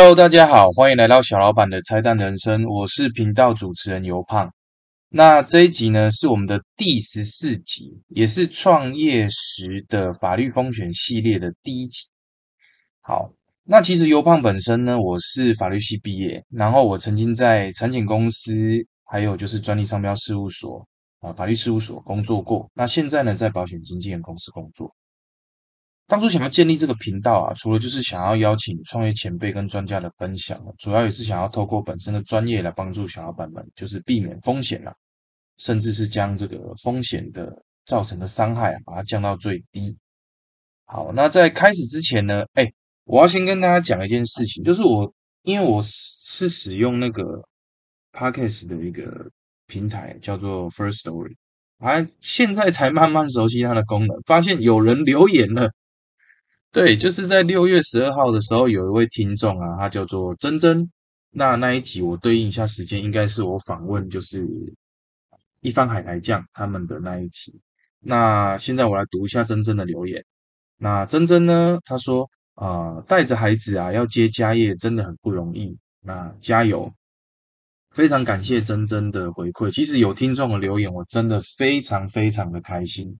[0.00, 4.48] Hello，大家好，欢迎来到小老板的拆弹人生，我是频道主持人尤胖。
[5.08, 12.06] 那这一集呢，是我们的第十四集，也是创业时的法律风险系列的第一集。
[13.00, 13.32] 好，
[13.64, 18.52] 那其实尤胖本身呢，我是法律系毕业，然后我曾经在产险公司，
[19.04, 20.86] 还有就是专利商标事务所
[21.18, 22.70] 啊，法律事务所工作过。
[22.72, 24.94] 那现在呢，在保险经纪人公司工作。
[26.08, 34.94] 当初想要建立这个频道啊，除了就是想要邀请创业前辈跟专家的分享，主要也是想要透过本身的专业来帮助小老板们，就是避免风险啊，
[35.58, 37.52] 甚至是将这个风险的
[37.84, 39.94] 造成的伤害啊，把它降到最低。
[40.86, 42.66] 好，那在开始之前呢，哎，
[43.04, 47.22] 我要先跟大家讲一件事情，就是我因为我是使用那个
[48.12, 49.30] Podcast 的一个
[49.66, 51.34] 平台，叫做 First Story，
[51.80, 55.70] 啊，现在才慢慢熟悉它的功能，发现有人留言了。
[56.70, 60.88] 对，就是在六月十二号的时候，有一位听众啊，他叫做珍珍。
[61.30, 64.46] 那那一集我对应一下时间，应该是我访问就是
[65.60, 67.58] 一方海苔酱他们的那一集。
[68.00, 70.22] 那现在我来读一下珍珍的留言。
[70.76, 76.92] 那珍珍呢，他说啊，带着孩子啊要接家业真的很不容易，那加油！
[77.90, 79.70] 非常感谢珍珍的回馈。
[79.70, 83.18] 其实有听众的留言，我真的非常非常的开心。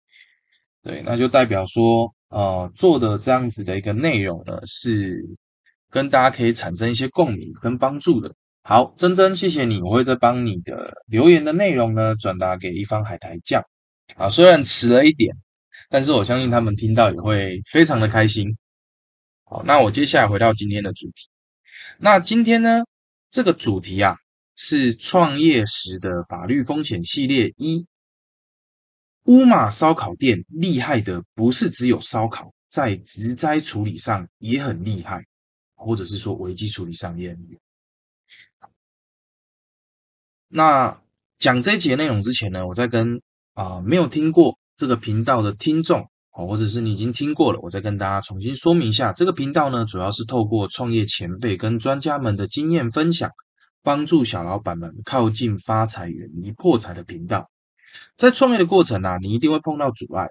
[0.82, 2.14] 对，那就代表说。
[2.30, 5.24] 呃，做的这样子的一个内容呢，是
[5.90, 8.34] 跟大家可以产生一些共鸣跟帮助的。
[8.62, 13.62] 好，珍珍，谢谢你，我会再帮你的留言的内容呢转达给一方海苔酱。
[14.16, 15.34] 啊，虽然迟了一点，
[15.88, 18.58] 但是我相信他们听到也会非常的开心。
[19.44, 21.28] 好，那我接下来回到今天的主题。
[21.98, 22.84] 那今天呢，
[23.30, 24.16] 这个主题啊
[24.54, 27.86] 是创业时的法律风险系列一。
[29.28, 35.22] 乌马烧烤店厉害的不是只有烧烤，在植栽处理上也很厉害，
[35.74, 37.58] 或者是说危机处理上也很厉
[38.58, 38.70] 害。
[40.48, 40.98] 那
[41.38, 43.20] 讲这节内容之前呢，我在跟
[43.52, 53.30] 啊没有听过这个频道的听众，或者是你已经听过了，我再跟大家重新说明一下，这个频道呢，主要是透过创业前辈跟专家们的经验分享，
[53.82, 57.50] 帮助小老板们靠近发财、远离破财的频道。
[58.16, 60.26] 在创业的过程啊，你一定会碰到阻碍，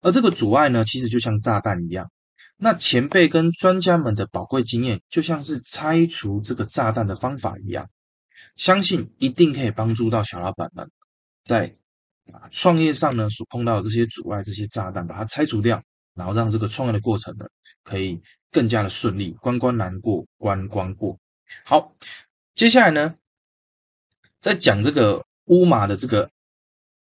[0.00, 2.08] 而这个阻碍呢，其实就像炸弹一样。
[2.56, 7.90] 那前辈跟专家们的宝贵经验，就像是拆除这个炸弹的方法一样，
[8.54, 10.88] 相信一定可以帮助到小老板们
[11.42, 11.74] 在
[12.32, 15.82] 啊创业上呢所碰到的这些阻碍、这些炸弹，把它拆除掉，
[16.14, 17.46] 然后让这个创业的过程呢
[17.82, 18.22] 可以
[18.52, 21.18] 更加的顺利，关关难过关关过。
[21.64, 21.96] 好，
[22.54, 23.16] 接下来呢，
[24.38, 26.30] 在讲这个乌马的这个。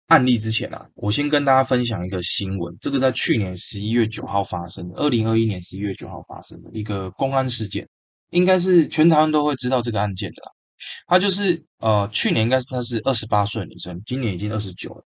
[0.08, 2.76] 案例之前啊，我先跟大家分享一个新闻。
[2.80, 7.88] 这个在去年十一月九号发生的，二零二一年十一月九号发生的一个公安事件，
[8.32, 10.42] 应该是全台湾都会知道这个案件的。
[11.08, 15.04] 他就是呃，去年应该是他是二十八岁女生，今年已经二十九了。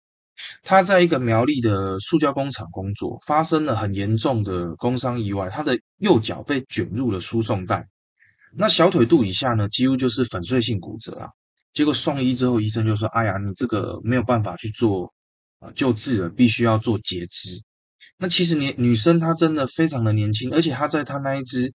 [0.64, 7.86] 她在一个苗栗的塑胶工厂工作，发生了很严重的工伤意外，她的右脚被卷入了输送带，
[8.54, 11.30] 那小腿肚以下呢，几乎就是粉碎性骨折啊。
[11.76, 15.14] 结果送医之后，医生就说：“哎呀，你这个没有办法去做
[15.60, 17.62] 啊救治了，必须要做截肢。”
[18.18, 21.70] 那其实年女生她真的非常的年轻，而且她在她那一只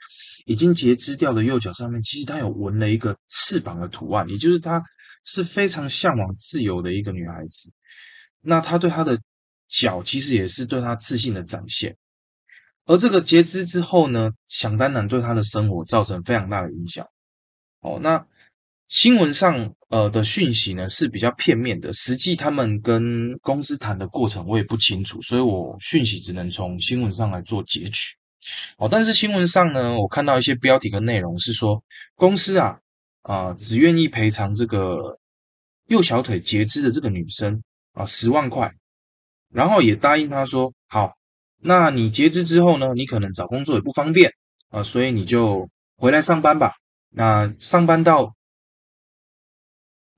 [0.47, 4.83] 已经截肢掉的右脚上面，其实她有纹了一个翅膀的图案，也就是她
[5.25, 7.71] 是非常向往自由的一个女孩子。
[8.41, 9.21] 那她对她的
[9.69, 11.95] 脚其实也是对她自信的展现。
[12.87, 17.07] 而这个截肢之后呢，想当然对她的生活造成非常大的影响。
[17.83, 18.27] 哦，那。
[18.89, 28.17] 新闻上呃的讯息呢是比较片面的，实际他们跟公司谈的过程我也不清楚，所以我讯息只能从新闻上来做截取。
[28.79, 31.83] 哦，但是新闻上呢，我看到一些标题跟内容是说，
[32.15, 32.79] 公司啊
[33.23, 35.19] 啊只愿意赔偿这个
[35.89, 37.61] 右小腿截肢的这个女生
[37.93, 38.73] 啊十万块，
[39.53, 41.15] 然后也答应她说，好，
[41.59, 44.33] 那你截肢之后呢，你可能找工作也不方便
[44.69, 46.75] 啊，所以你就回来上班吧。
[47.11, 48.37] 那上班到。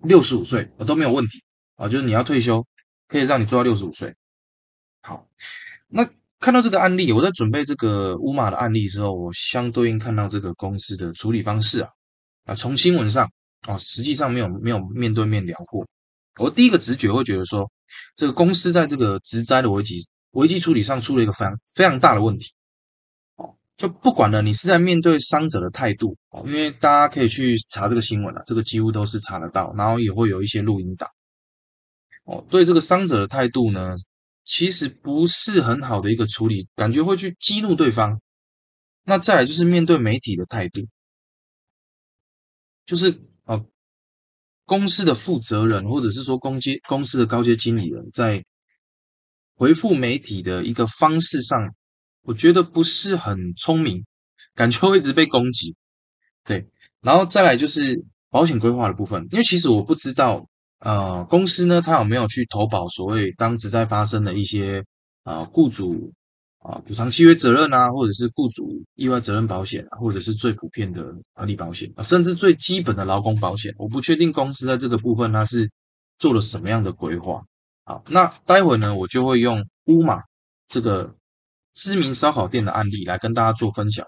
[0.03, 1.43] 六十五岁都没有问题
[1.77, 2.67] 啊，就是你要退休，
[3.09, 4.15] 可以让你做到六十五岁。
[5.01, 5.27] 好，
[5.89, 6.09] 那
[6.41, 11.89] 看到这个案例，我在准备这个乌马的案例的时候，我相对应看到这个公司的处理方式啊
[12.45, 13.31] 啊，从新闻上
[13.63, 15.87] 啊，实际上没有没有面对面聊过。
[16.39, 17.71] 我第一个直觉会觉得说，
[18.17, 22.53] 这个公司在这个职灾的危机危机处理上出了一个非常非常大的问题。
[23.77, 31.09] 就不管了，你是在面对伤者的态度哦，因为大家可以去查这个新闻了，这个几乎都是查得到，然后也会有一些录音档
[32.25, 32.47] 哦。
[32.49, 33.95] 对这个伤者的态度呢，
[34.45, 38.21] 其实不是很好的一个处理，感觉会去激怒对方。
[39.05, 40.83] 那再来就是面对媒体的态度
[42.87, 43.67] 就是哦
[44.65, 48.45] 公司的负责人或者是说公阶公司的高阶经理人在
[49.57, 51.75] 回复媒体的一个方式上，
[52.23, 54.05] 我觉得不是很聪明，
[54.55, 55.77] 感觉会一直被攻击。
[56.45, 56.67] 对，
[57.01, 60.47] 然后再来就是保险规划的部分，因为其实我不知道
[60.79, 64.85] 呃公司呢他有没有去投保所谓当时在发生的一些
[65.25, 66.13] 啊雇主。
[66.65, 71.03] 啊，补偿契约责任啊，或者是雇主意外责任保险，或者是最普遍的
[71.33, 75.69] 管理保险啊，甚至最基本的劳工保险，我不确定公司在这个部分它是
[76.19, 77.43] 做了什么样的规划。
[77.85, 80.23] 好，那待会呢，我就会用乌马
[80.69, 81.13] 这个
[81.75, 84.07] 知名烧烤店的案例来跟大家做分享。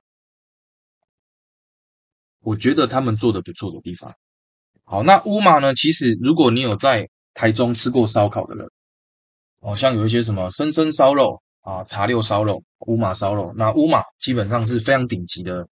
[2.41, 4.15] 我觉得他们做的不错的地方。
[4.85, 8.71] 好，那乌马呢，其实如果你有在台中吃过烧烤的人，
[9.61, 11.41] 哦，像有一些什么生生烧肉。
[11.65, 15.67] 啊，茶六烧肉、乌马烧肉，那乌马基本上是非常顶级的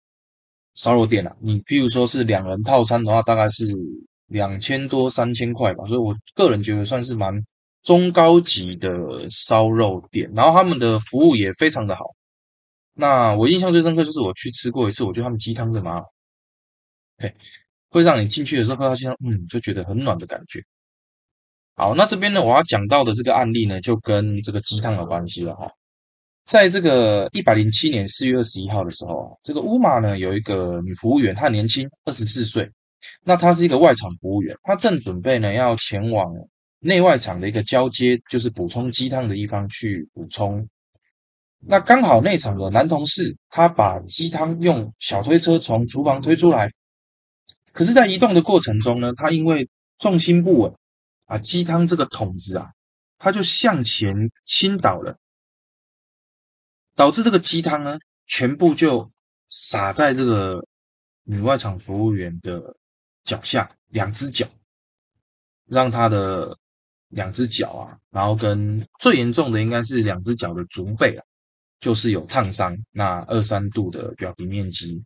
[0.73, 1.37] 烧肉店了。
[1.39, 3.67] 你譬如说是两人套餐的话，大概是
[4.29, 5.85] 两千多、三千块吧。
[5.87, 7.35] 所以我个人觉得算是蛮
[7.83, 12.05] 中高级的烧肉店，然后他们的服务也非常的好。
[12.95, 16.05] 那我印象最深刻就是我去吃过一次，我觉得他们鸡汤的蛮好，
[17.89, 20.63] 会让你进去的时候喝到鸡汤，嗯，就觉得很暖的感觉。
[21.75, 25.67] 好，那这边呢，我要讲到的这个案例呢，就跟这个鸡汤有关系了哈。
[26.45, 32.71] 在这个一百零七年四月二十一号的时候，这个乌马呢有一个女服务员，她年轻，二十四岁。
[33.25, 36.31] 那她是一个外场服务员，她正准备呢要前往
[36.85, 40.69] 内外场的一个交接，就是补充鸡汤的地方去补充。
[41.61, 46.69] 那刚好内场的男同事，他把鸡汤用小推车从厨房推出来，
[47.73, 50.75] 可是，在移动的过程中呢，他因为重心不稳，
[51.27, 52.73] 啊，鸡汤这个桶子啊，
[53.17, 54.13] 他就向前
[54.45, 55.17] 倾倒了。
[56.97, 57.97] 导致这个鸡汤呢，
[58.27, 59.11] 全部就
[59.49, 60.67] 洒在这个
[61.23, 62.77] 女外场服务员的
[63.23, 64.49] 脚下，两只脚，
[65.67, 66.59] 让她的
[67.13, 71.25] 两只脚啊，然后跟最严重的应该是两只脚的足背啊，
[71.81, 75.03] 就是有烫伤，那二三度的表皮面积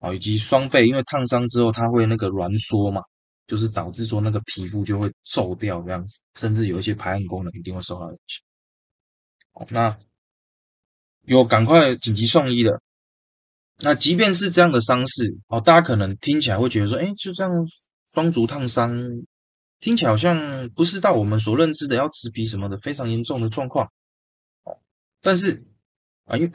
[0.00, 3.02] 啊，以及双背，因为烫伤之后它会那个挛缩嘛，
[3.46, 9.66] 就是导致说那个皮肤就会皱掉这样子，甚至有一些排汗功能一定会受到影响。
[9.70, 9.96] 那。
[11.28, 12.80] 有赶快紧急送医的，
[13.80, 17.52] 那即便是这样的伤势哦，大家可能听起来会觉得说，哎，就这样
[18.14, 18.96] 双足烫伤，
[19.80, 23.86] 听起来好像不是到我们所认知的要植皮什么的非常严重的状况
[24.64, 24.76] 哦。
[25.20, 25.64] 但是
[26.24, 26.52] 啊，因为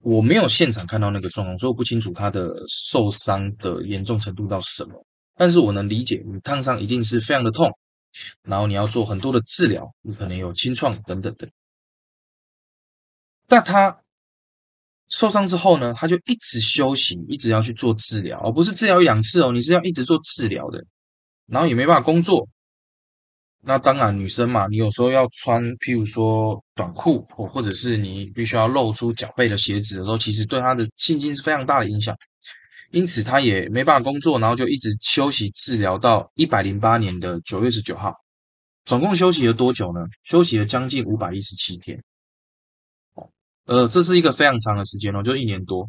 [0.00, 5.06] 我没有现场看到那个状况，所以我不清楚他的受伤的严重程度到什么。
[5.36, 7.70] 但是我能理解，你烫伤一定是非常的痛，
[8.42, 11.50] 然后你要做很多的治疗，你可能有清创等等等。
[13.46, 13.98] 但他。
[15.08, 20.82] 受伤之后呢，他就一直休息，一直要去做治疗，而不是治疗一两次哦，你是要一直做治疗的，
[21.44, 22.48] 然后也没办法工作。
[23.64, 32.16] 那当然，女生嘛，你有时候要穿，譬如说短裤，或或者是你必须要露出脚背的鞋子的时候，其实对她的信心是非常大的影响。
[32.90, 38.12] 因此，她也没办法工作，然后就一直休息治疗到一百零八年的九月十九号，
[38.84, 40.00] 总共休息了多久呢？
[40.24, 42.02] 休息了将近五百一十七天。
[43.66, 45.88] 呃，这是一个非常长的时间哦，就一年多。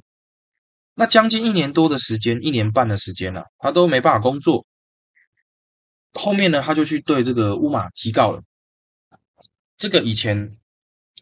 [0.94, 4.63] 那将近一年多的时间，一年半的时间了，他都没办法工作。
[6.13, 8.41] 后面呢，他就去对这个乌马提告了。
[9.77, 10.58] 这个以前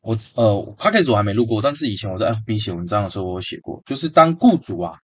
[0.02, 5.00] 我呃，他开始我还没录过，但是以前我在 FB 写文章的时候，我写过，就是当雇主啊，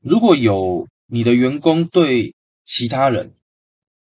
[0.00, 3.34] 如果有你的员工对其他人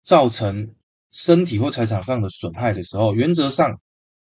[0.03, 0.75] 造成
[1.11, 3.81] 身体或财产上的损害的时候，原则上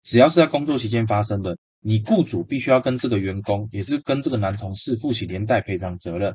[0.03, 1.57] 只要是在工作期间发生的。
[1.87, 6.35] 你雇主必须要跟这个员工，也是跟这个男同事负起连带赔偿责任。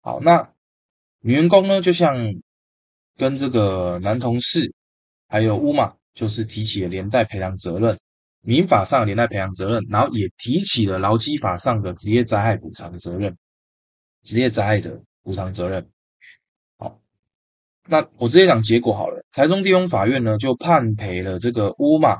[0.00, 0.50] 好，那
[1.20, 2.34] 女员工呢，就像
[3.16, 4.72] 跟这个男同事
[5.28, 7.98] 还有乌马，就是提起了连带赔偿责任，
[8.40, 13.36] 民法上连带赔偿责任，然后也提起了劳基法上的职业灾害补偿责任，
[14.22, 15.86] 职业灾害的补偿责任。
[16.78, 17.00] 好，
[17.86, 19.24] 那我直接讲结果好了。
[19.32, 22.18] 台中地方法院呢，就判赔了这个乌马。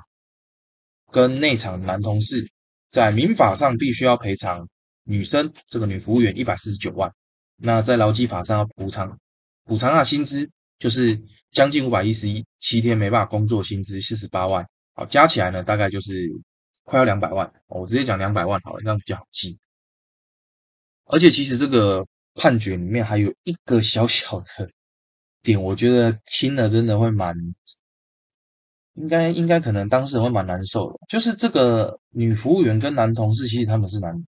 [1.13, 2.51] 跟内场男同事
[2.91, 4.69] 在民法上必须要赔偿
[5.05, 7.09] 女生这个女服务员一百四十九万，
[7.55, 9.17] 那在劳基法上要补偿
[9.63, 16.29] 补偿她薪资就是将近五百一十一七天没办法工作薪资四十八万，好加起来呢大概就是
[16.85, 19.59] 快要两百万，我直接讲两百万好了，这样比较好记。
[21.07, 24.69] 而且其实这个判决里面还有一个小小的
[25.43, 27.35] 点，我觉得听了真的会蛮。
[28.97, 34.25] 应该应该可能当事人会蛮难受的，就是这个女服务员跟男同事，其实他们是男女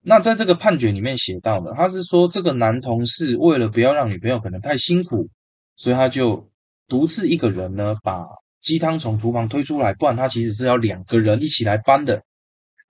[0.00, 5.28] 那在这个判决里面写到的，他是说这个男同事为了不要让女朋友可能太辛苦，
[5.76, 6.48] 所以他就
[6.86, 8.24] 独自一个人呢把
[8.60, 12.22] 鸡汤从厨房推出来，不然他其实是要两个人一起来搬的，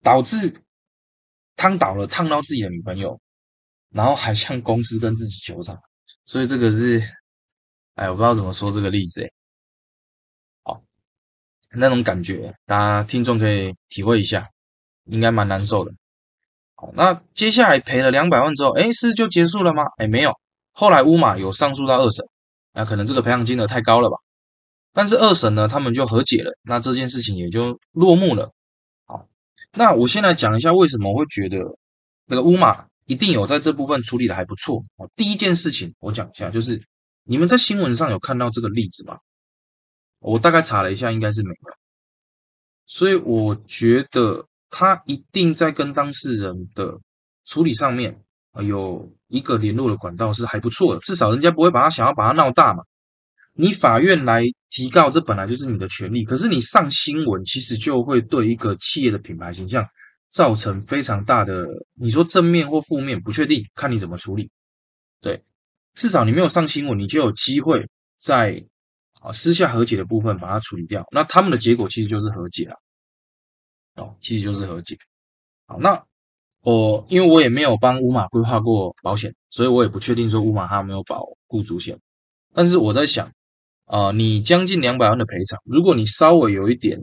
[0.02, 0.54] 导致
[1.56, 3.20] 汤倒了，烫到自己的女朋友，
[3.90, 5.76] 然后还向公司跟自己求偿，
[6.24, 7.02] 所以这个是，
[7.94, 9.30] 哎，我不知道怎么说这个例子，哎，
[10.62, 10.82] 好，
[11.72, 14.48] 那种感觉，大家听众可以体会一下，
[15.06, 15.92] 应该蛮难受的。
[16.80, 19.82] 好，那接下来赔了两百万之后，哎，是就结束了吗？
[19.96, 20.32] 哎，没有。
[20.70, 22.24] 后来乌马有上诉到二审，
[22.72, 24.16] 那可能这个赔偿金额太高了吧？
[24.92, 28.52] 但是二审呢，他们就和解了，那这件事情也就落幕了。
[29.06, 29.26] 好，
[29.72, 31.64] 那我先来讲一下为什么会觉得
[32.26, 34.80] 那个乌马一定有在这部分处理的还不错。
[35.16, 36.80] 第一件事情我讲一下，就是
[37.24, 39.18] 你们在新闻上有看到这个例子吗？
[40.20, 41.72] 我大概查了一下，应该是没有。
[42.86, 44.44] 所以我觉得。
[44.70, 46.98] 他一定在跟当事人的
[47.46, 48.20] 处理上面
[48.52, 52.82] 啊，有一个联络的管道是还不错的，至少人家不会把他想要把他闹大嘛。
[53.54, 59.84] 你法院来提告，这本来就是你的权利，可是你上新闻，其实就会对一个企业的品牌形象
[60.30, 64.48] 造成非常大的，你说正面或负面，不确定，看你怎么处理。
[65.20, 65.42] 对，
[65.94, 67.84] 至少你没有上新闻，你就有机会
[68.18, 68.64] 在
[69.20, 71.04] 啊私下和解的部分把它处理掉。
[71.10, 72.76] 那他们的结果其实就是和解了。
[73.98, 74.96] 哦，其实就是和解。
[75.66, 76.04] 好，那
[76.60, 81.98] 我因为我也没有帮乌马规划过保险，所以我也不确定说乌马他有没有保雇主险。
[82.54, 83.32] 但是我在想，
[83.84, 86.98] 啊，你将近两百万的赔偿，如果你稍微有一点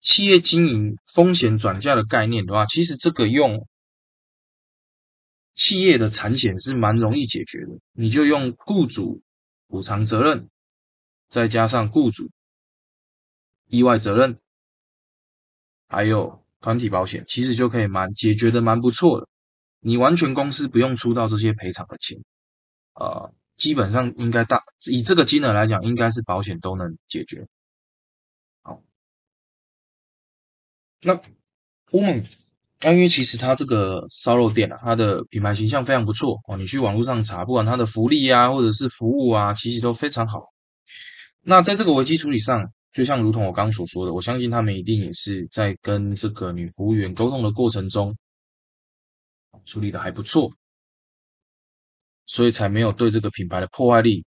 [0.00, 3.66] 企业经营风险转嫁的概念的话，其实这个用
[5.54, 7.78] 企业的产险是蛮容易解决的。
[7.92, 9.22] 你就用雇主
[9.68, 10.48] 补偿责任，
[11.28, 12.28] 再加上雇主
[13.68, 14.38] 意外责任。
[15.92, 19.28] 还有团体保险，其实就可以蛮解决的蛮不错的。
[19.80, 22.18] 你完全公司不用出到这些赔偿的钱，
[22.94, 27.46] 呃，基本上应该大以这个金额来讲，应该是保险都能解决。
[28.62, 28.80] 好，
[31.02, 31.20] 那
[31.90, 32.26] 我们，
[32.84, 36.56] 因为其实它这个烧肉店啊，它的品牌形象非常不错哦。
[36.56, 40.54] 你去网络上查，不管它的福利啊，或者是服务啊，其实都非常好。
[41.42, 48.14] 那在这个危机处理上，就像如同我刚刚所说的，我相信他们一定也是在跟这个女服务员沟通的过程中
[49.64, 50.52] 处理的还不错，
[52.26, 54.24] 所以才没有对这个品牌的破坏力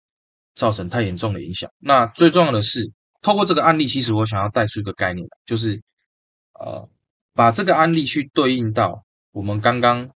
[0.55, 1.69] 造成太严重的影响。
[1.77, 2.91] 那最重要的是，
[3.21, 5.79] 透过这个案例，其实我想要带出一个概念，就是
[6.53, 6.89] 呃，
[7.33, 10.09] 把这个案例去对应到我们刚刚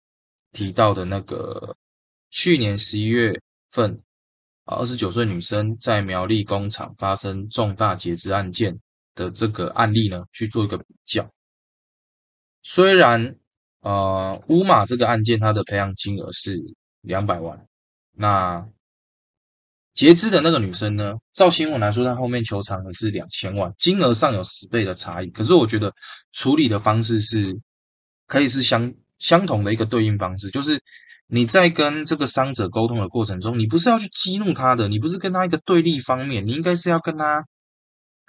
[0.52, 1.76] 提到的那个
[2.30, 3.40] 去年十一月
[3.70, 4.02] 份。
[4.78, 8.78] 二十九岁女生在苗栗工厂发生重大截肢案件
[9.16, 11.28] 的这个案例呢，去做一个比较。
[12.62, 13.36] 虽然
[13.82, 16.62] 呃乌马这个案件它的赔偿金额是
[17.02, 17.66] 两百万，
[18.12, 18.68] 那
[19.94, 25.30] 截肢的那个女生呢，照新闻来说，她后面求偿的是两千万，金额上有十倍的差异。
[25.32, 25.92] 可是我觉得
[26.34, 27.60] 处理的方式是
[28.28, 30.80] 可以是相相同的一个对应方式，就是。
[31.32, 37.46] 你在跟这个伤者沟通的过程中，你不是要去激怒他的，你不是跟他一个对立方面，你应该是要跟他，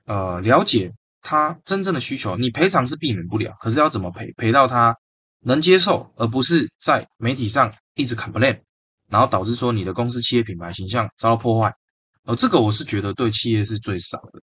[0.04, 0.92] 呃，了解
[1.22, 2.36] 他真正的需求。
[2.36, 4.94] 你赔偿是避免不了，可是要怎么赔，赔到他
[5.40, 8.60] 能接受，而不是在媒体上一直 complain，
[9.08, 11.74] 然后导致说你的公司企业品牌形象遭到破坏。
[12.24, 14.42] 呃，这个我是觉得对企业是最少的。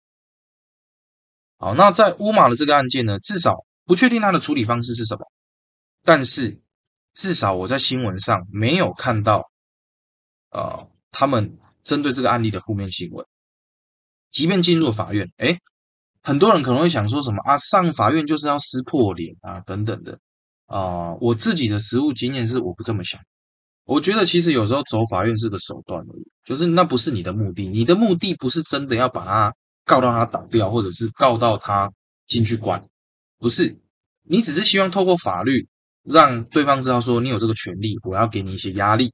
[1.57, 5.25] 好，那在乌马的这个案件呢，至少不确定他的处理方式是什么，
[6.05, 6.61] 但是。
[7.15, 9.49] 至少我在新闻上没有看到，
[10.51, 13.25] 呃，他们针对这个案例的负面新闻。
[14.31, 15.57] 即便进入法院，哎，
[16.21, 17.57] 很多人可能会想说什么啊？
[17.57, 20.19] 上法院就是要撕破脸啊，等等的
[20.65, 21.13] 啊。
[21.21, 23.21] 我自己的实务经验是，我不这么想。
[23.85, 29.55] 我觉得其实有时候走法院是个手段而已，就是那不是你的目的，你的目的不是真的要把他
[29.85, 31.89] 告到他倒掉，或者是告到他
[32.27, 32.85] 进去关，
[33.37, 33.79] 不是，
[34.23, 35.69] 你只是希望透过法律。
[36.05, 39.11] 让对方知道说你有这个权利，我要给你一些压力，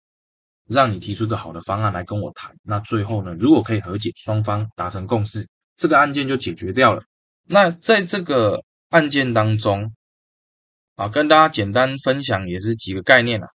[0.68, 2.54] 让你提出一个好的方案来跟我谈。
[2.64, 7.02] 那最后呢，如果可以和解，双方达成共识，这个案件就解决掉了。
[7.48, 9.94] 那在这个案件当中，
[10.96, 13.48] 啊，跟大家简单分享也是几个概念啊，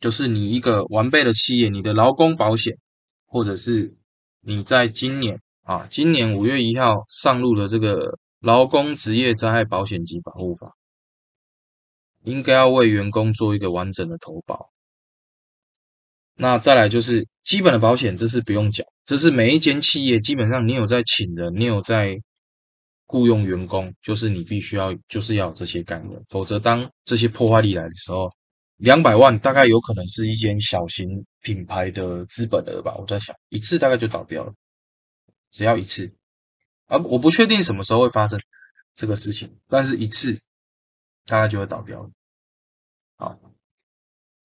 [0.00, 2.74] 就是你一个完备的企业，你的劳工保险，
[3.26, 3.94] 或者是
[4.40, 10.74] 你在今年啊，今年五月一号上路的这个劳工职业灾害保险及保护法。
[12.24, 14.70] 应该要为员工做一个完整的投保。
[16.34, 22.18] 那再来就是基本的保险，这是不用讲，这是每一间企业基本上你有在请人，你有在
[23.06, 28.30] 雇佣员工，就是你必须要就是要有这些概念，否则当这些破坏力来的时候，
[28.76, 31.06] 两百万大概有可能是一间小型
[31.42, 32.96] 品牌的资本额吧。
[32.96, 34.52] 我在想，一次大概就倒掉了，
[35.50, 36.10] 只要一次
[36.86, 38.40] 啊，我不确定什么时候会发生
[38.94, 40.40] 这个事情，但是一次
[41.30, 42.10] 大概就会倒掉了。
[43.16, 43.38] 好，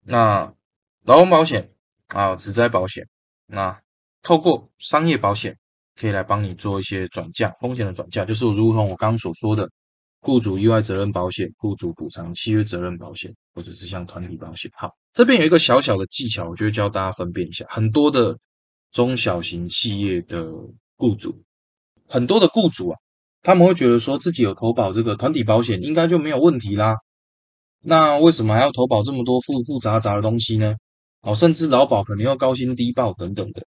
[0.01, 0.53] 那
[1.01, 1.73] 劳工保险
[2.07, 3.07] 啊，职灾保险，
[3.47, 3.81] 那
[4.21, 5.57] 透过商业保险。
[5.97, 9.65] 可以来帮你做一些转嫁风险的转嫁，就是如同我刚刚所说的，
[10.19, 14.69] 雇主意外责任保险、雇主补偿契约责任保险，或者是像团体保险。
[14.75, 17.65] 好，这边有一个小小的技巧，我就教大家分辨一下。
[17.69, 18.37] 很多的
[18.91, 20.51] 中小型企业的
[20.97, 21.33] 雇主，
[22.09, 22.99] 很多的雇主啊，
[23.45, 26.95] 他们会觉得说自己有投保这个团体保险，应该就没有问题啦。
[27.79, 30.73] 那为什么还要投保这么多复复杂杂的东西呢？
[31.21, 33.63] 哦，甚至劳保可能要高薪低报等等的。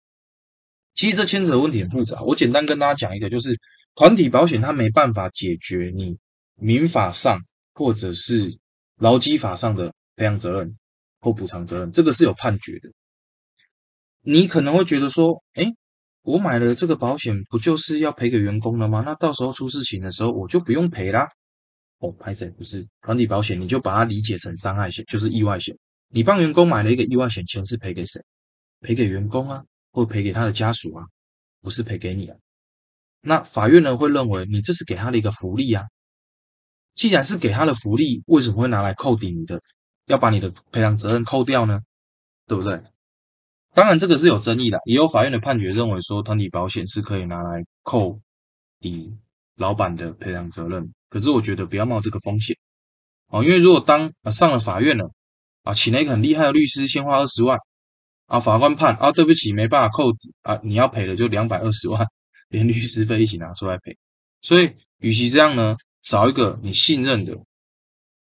[0.94, 3.60] 其实这牵扯的问题很复杂，我简单跟大家讲一个，就是
[3.96, 6.17] 团体保险它没办法解决你
[6.55, 7.38] 民法上
[7.74, 8.58] 或者是
[8.98, 10.77] 劳基法上的赔偿责任
[11.20, 12.89] 或补偿责任，这个是有判决的。
[14.22, 15.65] 你可能会觉得说，哎，
[16.25, 19.03] 我买了这个保险，不就是要赔给员工了吗？
[19.05, 21.29] 那到时候出事情的时候，我就不用赔啦。
[22.00, 25.77] 哦，拍谁不是团体保险，你就把它理解成伤害险，就是意外险。
[26.10, 28.22] 你帮员工买了一个意外险，钱是赔给谁？
[28.82, 29.63] 赔给员工啊。
[29.91, 31.05] 或赔给他的家属啊，
[31.62, 32.36] 不是赔给你啊。
[33.22, 35.86] 那法院呢会认为你这是给他的一个福利啊。
[36.96, 39.62] 既然是给他的福利，为什么会拿来扣抵你的？
[40.08, 41.79] 要把你的赔偿责任扣掉呢？
[42.46, 42.84] 对不对？
[43.75, 48.20] 当然这个是有争议的，也有法院的判决认为说团体保险是可以拿来扣
[48.79, 49.13] 抵
[49.55, 50.94] 老板的赔偿责任。
[51.10, 52.55] 可是我觉得不要冒这个风险
[53.27, 55.12] 哦，因为如果当上了法院了
[55.63, 57.60] 啊，请了一个很厉害的律师，先花二十万。
[58.27, 62.08] 啊，法官判啊，对不起，没办法扣抵啊，你要赔的就两百二十万，
[62.50, 63.96] 连律师费一起拿出来赔。
[64.42, 67.38] 所以，与其这样呢，找一个你信任的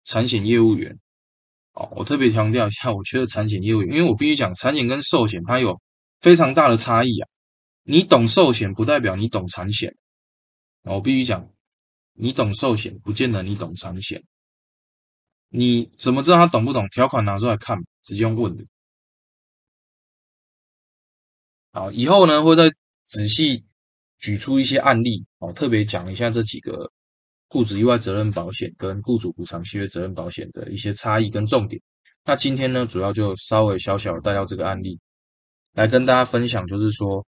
[0.04, 1.00] 产险业务员。
[1.78, 5.80] 哦，我特别强调一下，我觉得产险业务员，因为我必须讲，产险跟寿险它有
[6.20, 7.30] 非常大的差异啊。
[7.84, 9.96] 你懂寿险不代表你懂产险。
[10.82, 11.48] 我必须讲，
[12.14, 14.24] 你懂寿险不见得你懂产险。
[15.50, 16.88] 你怎么知道他懂不懂？
[16.90, 18.66] 条款拿出来看，直接用问的。
[21.74, 22.72] 好，以后呢会再
[23.06, 23.66] 仔细
[24.18, 26.92] 举出一些案例哦，特别讲一下这几个
[27.50, 31.82] 雇主意外责任保险跟雇主补偿契约责任保险的一些差异跟重点。
[32.24, 35.00] 那今天呢，主要就稍微小小的带到这个案例
[35.74, 37.26] 来跟大家分享，就是说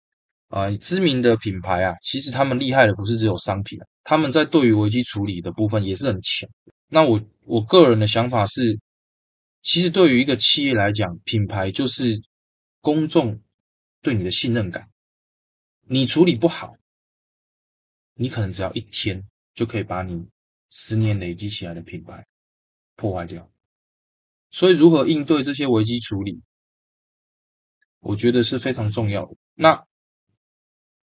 [0.50, 6.50] 啊，知名的品牌啊，其实他们厉害的不是只有商品，他们在对于危机处理的部分也是很强。
[6.88, 8.80] 那我我个人的想法是，
[9.62, 12.22] 其实对于一个企业来讲，品牌就是
[12.82, 13.40] 公众。
[14.02, 14.88] 对你的信任感，
[15.86, 16.74] 你处理不好，
[18.14, 19.22] 你可能只要一天
[19.54, 20.28] 就可以把你
[20.70, 22.26] 十年累积起来的品牌
[22.96, 23.50] 破坏掉。
[24.52, 26.42] 所以，如何应对这些危机处理，
[28.00, 29.36] 我觉得是非常重要的。
[29.54, 29.86] 那，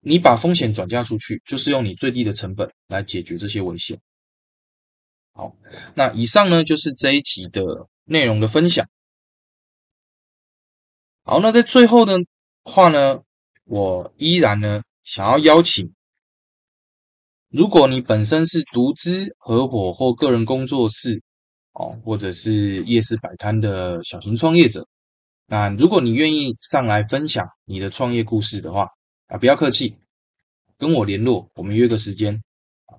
[0.01, 4.01] 你把风险转嫁出去，就是用你最低的成本来解决这些危险。
[5.33, 5.57] 好，
[5.95, 8.89] 那以上呢就是这一集的内容的分享。
[11.23, 12.15] 好，那在最后呢？
[12.65, 13.23] 话呢，
[13.65, 15.95] 我依然呢想要邀请，
[17.51, 21.23] 如果你本身是独资、合伙或个人工作室
[21.73, 24.87] 哦，或者是夜市摆摊的小型创业者，
[25.47, 28.89] 那如果你愿意上来分享你的创业故事的话
[29.29, 29.97] 啊，不要客气，
[30.77, 32.43] 跟我联络，我们约个时间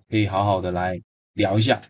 [0.09, 0.99] 可以好好的来
[1.33, 1.81] 聊一下，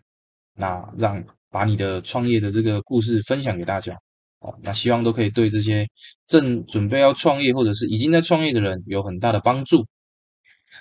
[0.54, 3.96] 那让把你的创业的这个故事分享给大家。
[4.40, 5.88] 哦，那希望都可以对这些
[6.26, 9.86] 正准备要创业或者是已经在创业的人有很大的帮助。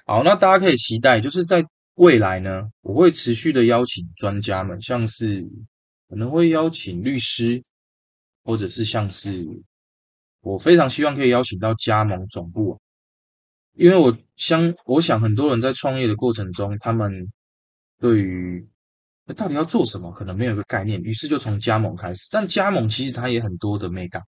[0.09, 1.61] 好，那大家可以期待，就是在
[1.95, 5.41] 未来呢，我会持续的邀请专家们，像是
[6.07, 7.61] 可能会邀请律师，
[8.45, 9.45] 或者是像是
[10.39, 12.79] 我非常希望可以邀请到加盟总部，
[13.73, 17.29] 因为我相我想很多人在创业的过程中，他们
[17.99, 18.65] 对于
[19.35, 20.09] 到底要做什么？
[20.13, 22.29] 可能没有一个概念，于是就从加盟开始。
[22.31, 24.23] 但加盟其实它也很多的美感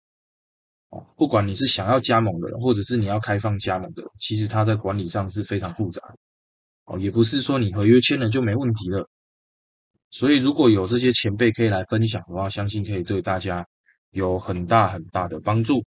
[0.90, 1.06] 哦。
[1.16, 6.18] 不管你是想要加盟的人，或者是你要开放加盟的，其实它在管理上是非常复杂的
[6.86, 7.00] 哦。
[7.00, 9.08] 也不是说你合约签了就没问题了。
[10.10, 13.68] 所以如果有这些前辈可以来分享的话，相信可以对大家
[14.12, 15.84] 有很大很大的帮助。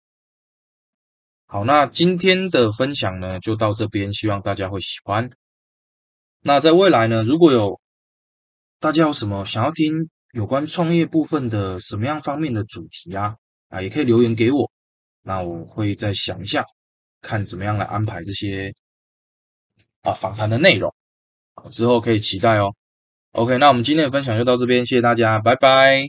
[1.45, 5.29] 好，那今天的分享呢就到这边，希望大家会喜欢。
[6.41, 7.79] 那在未来呢，如果有
[8.79, 13.35] 大家有什么想要听有关创业部分的什么样方面的主题啊？
[13.69, 14.69] 啊，也可以留言给我，
[15.29, 16.65] 那我会再想一下，
[17.21, 18.73] 看怎么样来安排这些
[20.01, 20.91] 啊访谈的内容。
[21.69, 22.73] 之后可以期待哦。
[23.33, 26.07] OK，那我们今天的分享就到这边，谢谢大家，拜拜。